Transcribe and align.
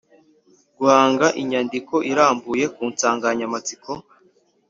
Guhanga 0.77 1.27
imyandiko 1.41 1.95
irambuye 2.11 2.65
ku 2.75 2.81
nsanganyamatsiko 2.91 3.91